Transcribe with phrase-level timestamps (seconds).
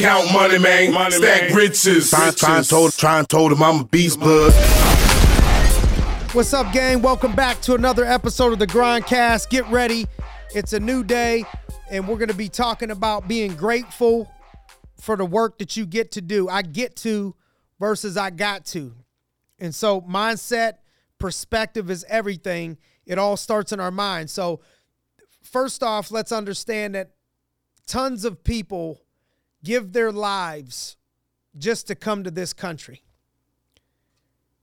[0.00, 0.94] Count money, man.
[0.94, 1.54] Money, Stack man.
[1.54, 2.08] riches.
[2.08, 4.50] Try, try and told, try told him I'm a beast blood.
[6.32, 7.02] What's up, gang?
[7.02, 9.50] Welcome back to another episode of the Grindcast.
[9.50, 10.06] Get ready.
[10.54, 11.44] It's a new day,
[11.90, 14.32] and we're going to be talking about being grateful
[14.98, 16.48] for the work that you get to do.
[16.48, 17.34] I get to
[17.78, 18.94] versus I got to.
[19.58, 20.76] And so, mindset,
[21.18, 22.78] perspective is everything.
[23.04, 24.30] It all starts in our mind.
[24.30, 24.60] So,
[25.42, 27.10] first off, let's understand that
[27.86, 29.02] tons of people
[29.62, 30.96] give their lives
[31.58, 33.02] just to come to this country.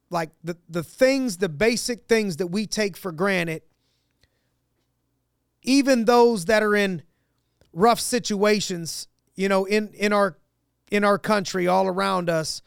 [0.10, 3.62] Like the, the things, the basic things that we take for granted,
[5.64, 7.04] even those that are in
[7.74, 10.38] rough situations, you know, in, in our
[10.90, 12.62] in our country, all around us,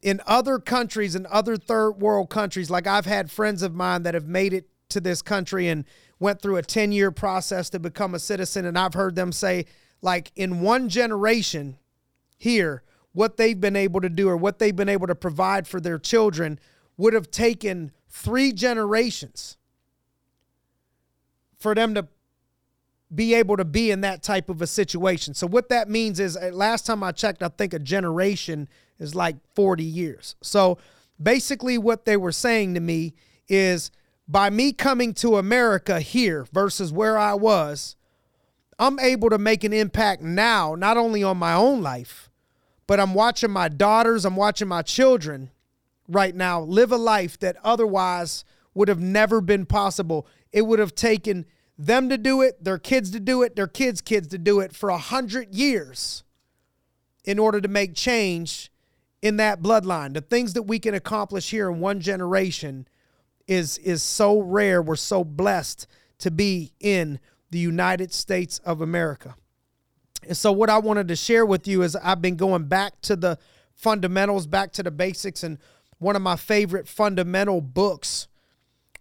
[0.00, 4.14] in other countries and other third world countries, like I've had friends of mine that
[4.14, 5.84] have made it to this country and
[6.18, 8.64] went through a 10 year process to become a citizen.
[8.64, 9.66] And I've heard them say,
[10.02, 11.78] like, in one generation
[12.36, 12.82] here,
[13.12, 15.98] what they've been able to do or what they've been able to provide for their
[15.98, 16.58] children
[16.96, 19.56] would have taken three generations
[21.58, 22.06] for them to
[23.14, 25.32] be able to be in that type of a situation.
[25.32, 29.36] So what that means is last time I checked I think a generation is like
[29.54, 30.36] 40 years.
[30.42, 30.78] So
[31.22, 33.14] basically what they were saying to me
[33.48, 33.90] is
[34.28, 37.96] by me coming to America here versus where I was,
[38.78, 42.30] I'm able to make an impact now not only on my own life,
[42.86, 45.50] but I'm watching my daughters, I'm watching my children
[46.08, 50.26] right now live a life that otherwise would have never been possible.
[50.52, 51.46] It would have taken
[51.78, 54.74] them to do it, their kids to do it, their kids' kids to do it
[54.74, 56.22] for a hundred years
[57.24, 58.70] in order to make change
[59.20, 60.14] in that bloodline.
[60.14, 62.86] The things that we can accomplish here in one generation
[63.46, 64.80] is is so rare.
[64.80, 65.86] We're so blessed
[66.18, 67.18] to be in
[67.50, 69.34] the United States of America.
[70.26, 73.16] And so what I wanted to share with you is I've been going back to
[73.16, 73.38] the
[73.74, 75.58] fundamentals, back to the basics and
[75.98, 78.28] one of my favorite fundamental books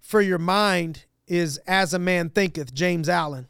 [0.02, 3.48] for your mind is As a Man Thinketh, James Allen.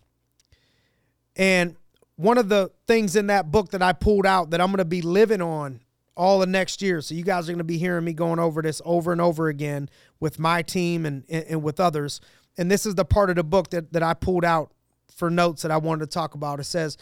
[1.36, 1.75] And
[2.16, 4.86] one of the things in that book that I pulled out that I'm going to
[4.86, 5.81] be living on
[6.16, 7.02] all the next year.
[7.02, 9.50] So you guys are going to be hearing me going over this over and over
[9.50, 9.90] again
[10.20, 12.22] with my team and, and, and with others.
[12.58, 14.72] And this is the part of the book that, that I pulled out
[15.16, 16.59] for notes that I wanted to talk about.
[16.59, 16.98] It says,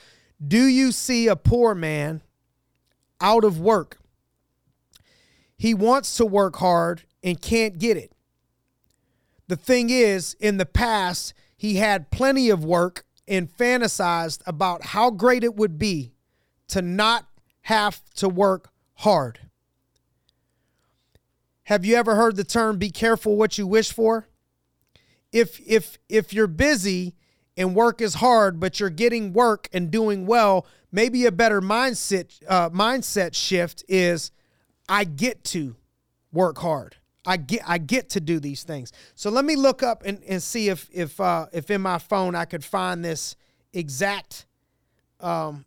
[0.45, 2.21] Do you see a poor man
[3.19, 3.97] out of work?
[5.57, 8.11] He wants to work hard and can't get it.
[9.47, 15.09] The thing is, in the past, he had plenty of work and fantasized about how
[15.09, 16.13] great it would be
[16.67, 17.27] to not
[17.61, 19.39] have to work hard.
[21.63, 24.27] Have you ever heard the term be careful what you wish for?
[25.31, 27.15] If if if you're busy
[27.55, 32.39] and work is hard, but you're getting work and doing well, maybe a better mindset
[32.47, 34.31] uh, mindset shift is
[34.89, 35.75] I get to
[36.31, 36.95] work hard.
[37.25, 38.91] I get I get to do these things.
[39.15, 42.35] So let me look up and, and see if if uh, if in my phone
[42.35, 43.35] I could find this
[43.71, 44.45] exact
[45.19, 45.65] um,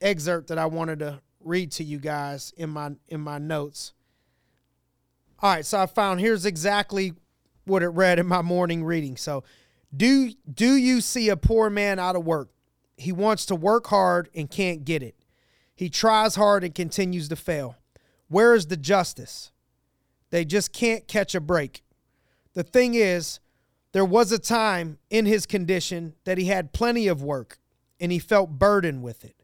[0.00, 3.92] excerpt that I wanted to read to you guys in my in my notes.
[5.40, 7.12] All right, so I found here's exactly
[7.64, 9.16] what it read in my morning reading.
[9.16, 9.44] So,
[9.96, 12.50] do do you see a poor man out of work?
[12.96, 15.16] He wants to work hard and can't get it.
[15.74, 17.76] He tries hard and continues to fail.
[18.28, 19.52] Where is the justice?
[20.30, 21.82] They just can't catch a break.
[22.54, 23.40] The thing is,
[23.92, 27.58] there was a time in his condition that he had plenty of work
[28.00, 29.36] and he felt burdened with it.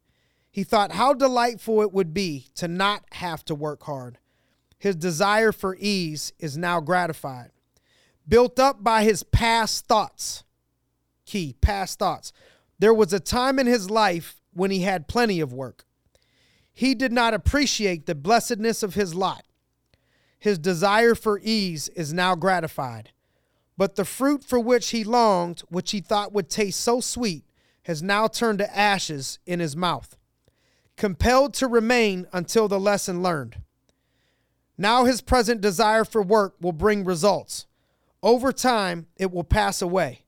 [0.51, 4.19] He thought how delightful it would be to not have to work hard.
[4.79, 7.51] His desire for ease is now gratified.
[8.31, 10.45] Built up by his past thoughts,
[11.27, 12.33] key, past thoughts.
[12.79, 15.85] There was a time in his life when he had plenty of work.
[16.73, 19.45] He did not appreciate the blessedness of his lot.
[20.39, 23.11] His desire for ease is now gratified.
[23.77, 27.45] But the fruit for which he longed, which he thought would taste so sweet,
[27.83, 30.17] has now turned to ashes in his mouth
[31.01, 33.57] compelled to remain until the lesson learned.
[34.77, 37.67] Now his present desire for work will bring results.
[38.23, 40.25] Over time, it will pass away.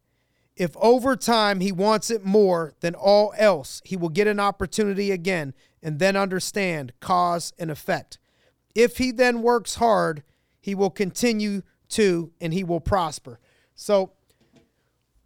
[0.56, 5.10] If over time he wants it more than all else, he will get an opportunity
[5.10, 8.18] again and then understand cause and effect.
[8.74, 10.22] If he then works hard,
[10.60, 13.40] he will continue to and he will prosper.
[13.74, 14.12] So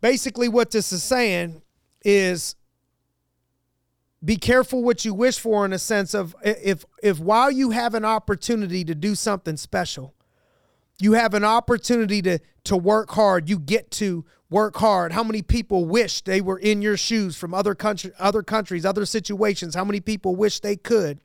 [0.01, 1.62] basically, what this is saying
[2.05, 2.57] is
[4.25, 7.95] be careful what you wish for in a sense of if if while you have
[7.95, 10.15] an opportunity to do something special
[11.01, 15.43] you have an opportunity to to work hard you get to work hard how many
[15.43, 19.85] people wish they were in your shoes from other country other countries other situations how
[19.85, 21.21] many people wish they could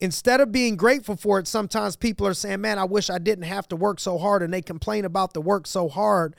[0.00, 3.44] instead of being grateful for it, sometimes people are saying, Man, I wish I didn't
[3.44, 4.42] have to work so hard.
[4.42, 6.36] And they complain about the work so hard,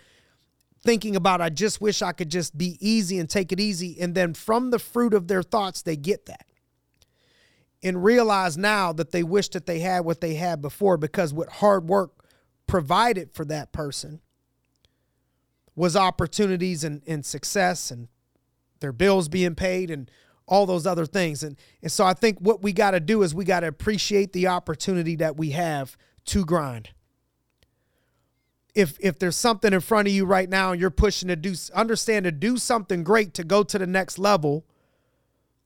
[0.83, 3.97] thinking about, I just wish I could just be easy and take it easy.
[3.99, 6.45] And then from the fruit of their thoughts, they get that
[7.81, 11.49] and realize now that they wish that they had what they had before because what
[11.49, 12.11] hard work
[12.67, 14.21] provided for that person
[15.75, 18.09] was opportunities and, and success and
[18.81, 20.11] their bills being paid and
[20.45, 21.43] all those other things.
[21.43, 24.33] And, and so I think what we got to do is we got to appreciate
[24.33, 26.89] the opportunity that we have to grind.
[28.75, 31.53] If, if there's something in front of you right now and you're pushing to do
[31.73, 34.65] understand to do something great to go to the next level,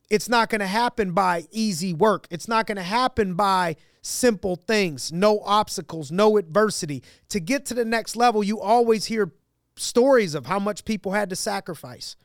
[0.09, 2.27] it's not going to happen by easy work.
[2.29, 7.03] It's not going to happen by simple things, no obstacles, no adversity.
[7.29, 9.31] To get to the next level, you always hear
[9.75, 12.15] stories of how much people had to sacrifice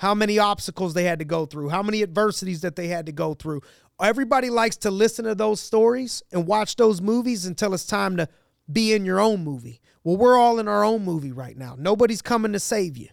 [0.00, 3.12] how many obstacles they had to go through, how many adversities that they had to
[3.12, 3.60] go through.
[4.00, 8.26] Everybody likes to listen to those stories and watch those movies until it's time to
[8.72, 9.82] be in your own movie.
[10.02, 11.76] Well, we're all in our own movie right now.
[11.78, 13.08] Nobody's coming to save you.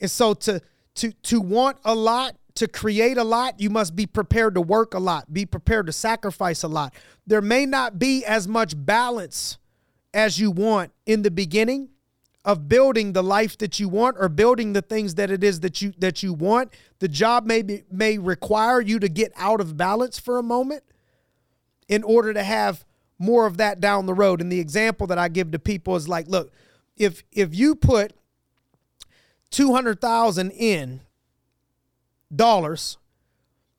[0.00, 0.62] And so to
[0.94, 4.94] to to want a lot, to create a lot, you must be prepared to work
[4.94, 6.94] a lot, be prepared to sacrifice a lot.
[7.26, 9.58] There may not be as much balance
[10.12, 11.90] as you want in the beginning,
[12.46, 15.82] of building the life that you want or building the things that it is that
[15.82, 19.76] you that you want the job may be, may require you to get out of
[19.76, 20.84] balance for a moment
[21.88, 22.84] in order to have
[23.18, 26.08] more of that down the road and the example that I give to people is
[26.08, 26.52] like look
[26.96, 28.12] if if you put
[29.50, 31.00] 200,000 in
[32.34, 32.98] dollars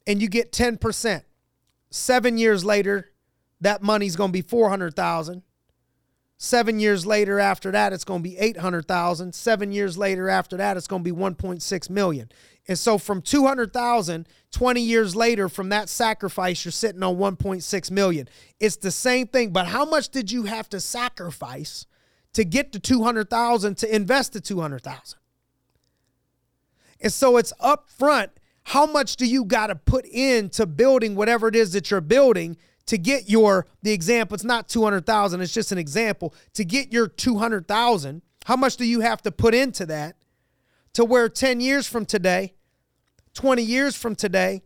[0.05, 1.23] and you get 10%
[1.89, 3.11] 7 years later
[3.59, 5.43] that money's going to be 400,000
[6.39, 9.33] Seven years later, after that, it's going to be 800,000.
[9.33, 12.29] Seven years later, after that, it's going to be 1.6 million.
[12.67, 18.29] And so from 200,000, 20 years later, from that sacrifice, you're sitting on 1.6 million.
[18.59, 21.87] It's the same thing, but how much did you have to sacrifice
[22.33, 25.17] to get to 200,000 to invest the 200,000?
[26.99, 28.31] And so it's up front.
[28.63, 32.57] How much do you got to put into building whatever it is that you're building
[32.87, 37.07] to get your the example it's not 200,000 it's just an example to get your
[37.07, 40.15] 200,000 how much do you have to put into that
[40.93, 42.53] to where 10 years from today
[43.33, 44.63] 20 years from today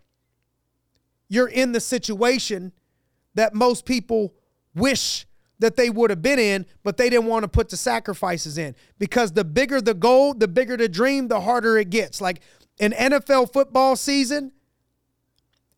[1.27, 2.71] you're in the situation
[3.33, 4.33] that most people
[4.75, 5.25] wish
[5.61, 8.75] that they would have been in, but they didn't want to put the sacrifices in.
[8.99, 12.19] Because the bigger the goal, the bigger the dream, the harder it gets.
[12.19, 12.41] Like
[12.79, 14.51] an NFL football season,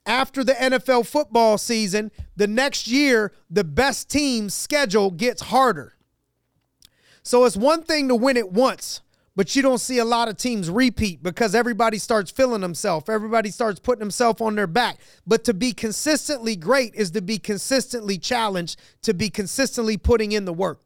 [0.05, 5.93] after the NFL football season, the next year, the best team's schedule gets harder.
[7.21, 9.01] So it's one thing to win it once,
[9.35, 13.09] but you don't see a lot of teams repeat because everybody starts feeling themselves.
[13.09, 14.99] Everybody starts putting themselves on their back.
[15.25, 20.45] But to be consistently great is to be consistently challenged, to be consistently putting in
[20.45, 20.81] the work.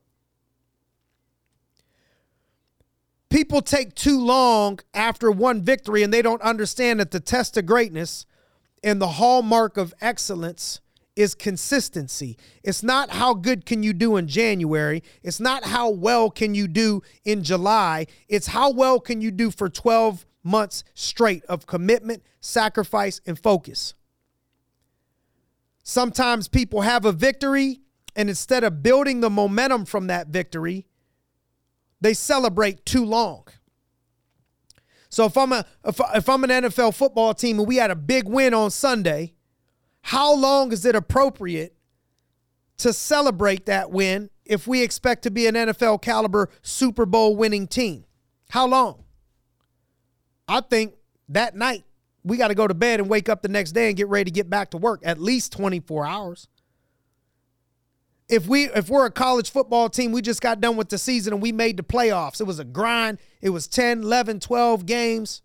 [3.29, 7.65] People take too long after one victory and they don't understand that the test of
[7.65, 8.25] greatness
[8.81, 10.79] and the hallmark of excellence
[11.17, 12.37] is consistency.
[12.63, 15.01] It's not how good can you do in January.
[15.23, 18.05] It's not how well can you do in July.
[18.29, 23.95] It's how well can you do for 12 months straight of commitment, sacrifice, and focus.
[25.83, 27.81] Sometimes people have a victory,
[28.15, 30.85] and instead of building the momentum from that victory,
[31.99, 33.47] they celebrate too long.
[35.09, 37.95] So if I'm a if, if I'm an NFL football team and we had a
[37.95, 39.33] big win on Sunday,
[40.01, 41.75] how long is it appropriate
[42.77, 47.67] to celebrate that win if we expect to be an NFL caliber Super Bowl winning
[47.67, 48.05] team?
[48.49, 49.03] How long?
[50.47, 50.93] I think
[51.29, 51.83] that night
[52.23, 54.25] we got to go to bed and wake up the next day and get ready
[54.25, 56.47] to get back to work at least 24 hours
[58.29, 61.33] if we if we're a college football team we just got done with the season
[61.33, 65.41] and we made the playoffs it was a grind it was 10 11 12 games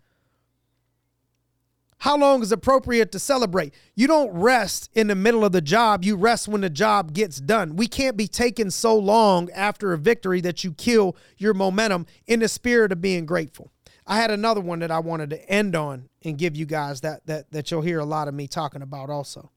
[2.03, 3.73] how long is appropriate to celebrate?
[3.95, 6.05] You don't rest in the middle of the job.
[6.05, 7.77] You rest when the job gets done.
[7.77, 12.41] We can't be taken so long after a victory that you kill your momentum in
[12.41, 13.71] the spirit of being grateful.
[14.05, 17.25] I had another one that i wanted to end on and give you guys that
[17.27, 19.53] that that you'll hear a lot of me talking about also.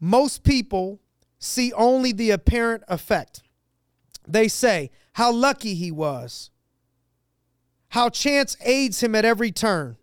[0.00, 0.98] Most people
[1.38, 3.44] see only the apparent effect.
[4.26, 6.50] They say how lucky he was,
[7.90, 9.96] how chance aids him at every turn,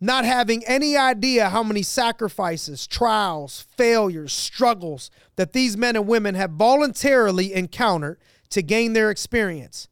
[0.00, 6.34] not having any idea how many sacrifices, trials, failures, struggles that these men and women
[6.34, 8.18] have voluntarily encountered
[8.50, 9.88] to gain their experience.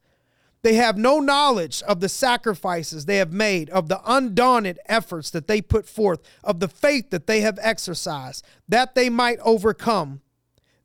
[0.61, 5.47] They have no knowledge of the sacrifices they have made, of the undaunted efforts that
[5.47, 10.21] they put forth, of the faith that they have exercised, that they might overcome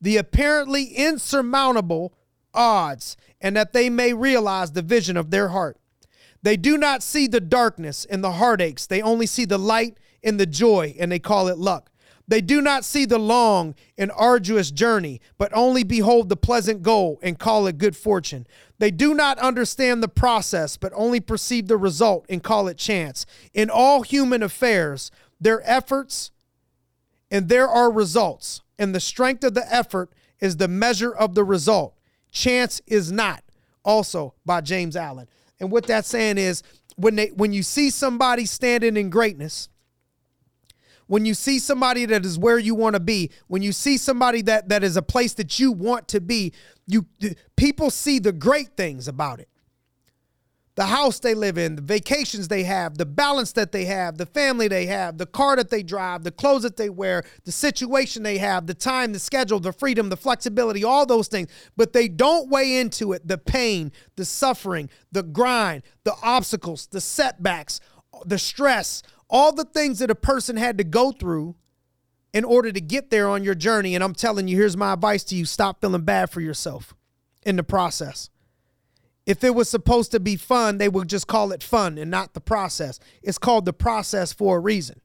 [0.01, 2.13] the apparently insurmountable
[2.55, 5.79] odds, and that they may realize the vision of their heart.
[6.49, 10.40] They do not see the darkness and the heartaches, they only see the light and
[10.40, 11.90] the joy, and they call it luck.
[12.26, 17.19] They do not see the long and arduous journey, but only behold the pleasant goal
[17.23, 18.47] and call it good fortune.
[18.78, 23.26] They do not understand the process, but only perceive the result and call it chance.
[23.52, 26.31] In all human affairs, their efforts
[27.31, 31.45] and there are results, and the strength of the effort is the measure of the
[31.45, 31.95] result.
[32.31, 33.45] Chance is not.
[33.85, 35.28] Also by James Allen.
[35.61, 36.62] And what that's saying is
[36.97, 39.69] when they when you see somebody standing in greatness,
[41.07, 44.43] when you see somebody that is where you want to be, when you see somebody
[44.43, 46.53] that that is a place that you want to be,
[46.87, 47.07] you
[47.57, 49.49] people see the great things about it.
[50.79, 54.27] The house they live in, the vacations they have, the balance that they have, the
[54.27, 58.23] family they have, the car that they drive, the clothes that they wear, the situation
[58.23, 61.51] they have, the time, the schedule, the freedom, the flexibility, all those things.
[61.77, 67.01] But they don't weigh into it the pain, the suffering, the grind, the obstacles, the
[67.01, 67.81] setbacks,
[68.25, 71.57] the stress, all the things that a person had to go through
[72.33, 73.97] in order to get there on your journey.
[73.97, 76.95] And I'm telling you, here's my advice to you stop feeling bad for yourself
[77.45, 78.31] in the process.
[79.29, 82.33] If it was supposed to be fun, they would just call it fun and not
[82.33, 82.99] the process.
[83.23, 85.03] It's called the process for a reason.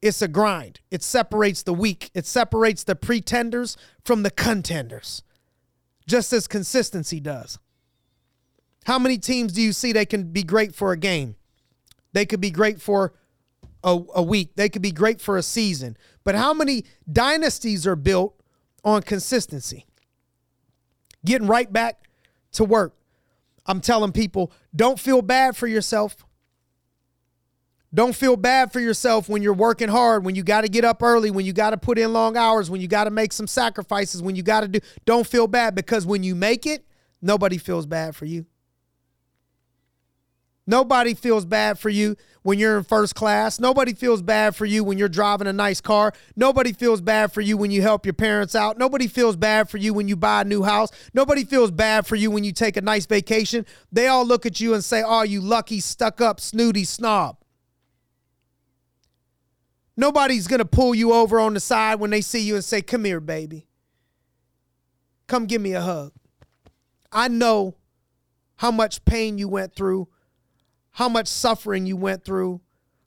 [0.00, 0.80] It's a grind.
[0.90, 3.76] It separates the weak, it separates the pretenders
[4.06, 5.22] from the contenders,
[6.06, 7.58] just as consistency does.
[8.86, 11.36] How many teams do you see they can be great for a game?
[12.14, 13.12] They could be great for
[13.84, 14.56] a, a week.
[14.56, 15.98] They could be great for a season.
[16.24, 18.40] But how many dynasties are built
[18.82, 19.84] on consistency?
[21.22, 22.08] Getting right back
[22.52, 22.95] to work.
[23.66, 26.24] I'm telling people don't feel bad for yourself.
[27.94, 31.02] Don't feel bad for yourself when you're working hard, when you got to get up
[31.02, 33.46] early, when you got to put in long hours, when you got to make some
[33.46, 34.80] sacrifices, when you got to do.
[35.06, 36.84] Don't feel bad because when you make it,
[37.22, 38.44] nobody feels bad for you.
[40.66, 43.60] Nobody feels bad for you when you're in first class.
[43.60, 46.12] Nobody feels bad for you when you're driving a nice car.
[46.34, 48.76] Nobody feels bad for you when you help your parents out.
[48.76, 50.90] Nobody feels bad for you when you buy a new house.
[51.14, 53.64] Nobody feels bad for you when you take a nice vacation.
[53.92, 57.38] They all look at you and say, Oh, you lucky, stuck up, snooty snob.
[59.96, 62.82] Nobody's going to pull you over on the side when they see you and say,
[62.82, 63.68] Come here, baby.
[65.28, 66.12] Come give me a hug.
[67.12, 67.76] I know
[68.56, 70.08] how much pain you went through
[70.96, 72.58] how much suffering you went through,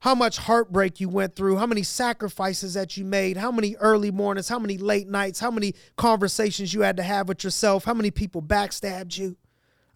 [0.02, 4.12] how much heartbreak you went through, how many sacrifices that you made, how many early
[4.12, 7.96] mornings, how many late nights, how many conversations you had to have with yourself, how
[7.96, 9.36] many people backstabbed you.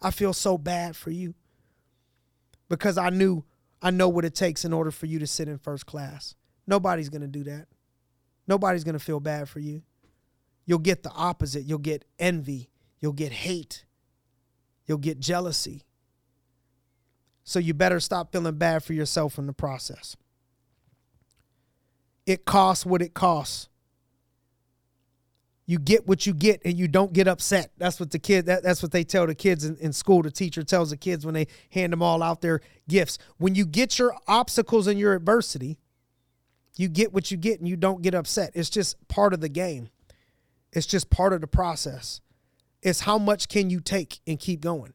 [0.02, 1.34] I feel so bad for you
[2.68, 3.44] because I knew
[3.80, 6.34] I know what it takes in order for you to sit in first class.
[6.66, 7.68] Nobody's going to do that.
[8.48, 9.82] Nobody's going to feel bad for you.
[10.66, 11.62] You'll get the opposite.
[11.62, 12.70] You'll get envy.
[12.98, 13.84] You'll get hate.
[14.84, 15.84] You'll get jealousy.
[17.44, 20.16] So you better stop feeling bad for yourself in the process.
[22.26, 23.68] It costs what it costs.
[25.66, 27.70] You get what you get and you don't get upset.
[27.78, 30.22] That's what the kid that, that's what they tell the kids in, in school.
[30.22, 33.18] The teacher tells the kids when they hand them all out their gifts.
[33.38, 35.78] When you get your obstacles and your adversity,
[36.76, 38.50] you get what you get and you don't get upset.
[38.54, 39.88] It's just part of the game.
[40.72, 42.20] It's just part of the process.
[42.82, 44.92] It's how much can you take and keep going.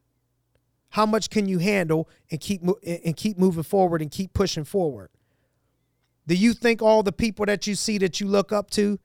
[0.90, 5.10] How much can you handle and keep and keep moving forward and keep pushing forward?
[6.28, 9.00] Do you think all the people that you see that you look up to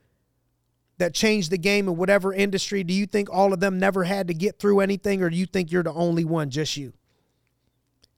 [0.98, 4.28] that changed the game in whatever industry, do you think all of them never had
[4.28, 6.92] to get through anything or do you think you're the only one, just you?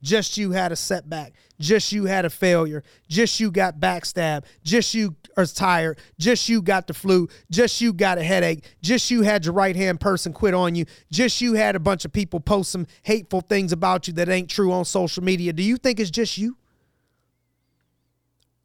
[0.07, 1.33] Just you had a setback.
[1.59, 2.85] Just you had a failure.
[3.09, 4.45] Just you got backstabbed.
[4.63, 5.99] Just you are tired.
[6.17, 7.29] Just you got the flu.
[7.51, 8.63] Just you got a headache.
[8.81, 10.85] Just you had your right hand person quit on you.
[11.11, 14.49] Just you had a bunch of people post some hateful things about you that ain't
[14.49, 15.53] true on social media.
[15.53, 16.57] Do you think it's just you?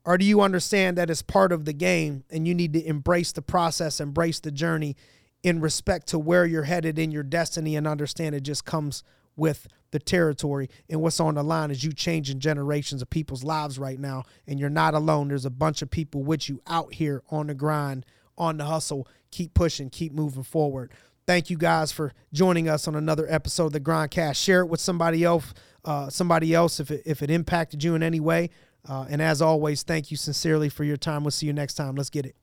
[0.06, 3.32] Or do you understand that it's part of the game and you need to embrace
[3.32, 4.96] the process, embrace the journey
[5.42, 9.04] in respect to where you're headed in your destiny and understand it just comes
[9.42, 13.80] with the territory and what's on the line is you changing generations of people's lives
[13.80, 14.24] right now.
[14.48, 15.28] And you're not alone.
[15.28, 18.06] There's a bunch of people with you out here on the grind
[18.38, 19.08] on the hustle.
[19.32, 20.94] Keep pushing keep moving forward.
[21.26, 24.36] Thank you guys for joining us on another episode of the grindcast.
[24.36, 28.04] Share it with somebody else uh, somebody else if it, if it impacted you in
[28.04, 28.52] any way.
[28.88, 31.24] Uh, and as always thank you sincerely for your time.
[31.24, 31.96] We'll see you next time.
[31.96, 32.36] Let's get it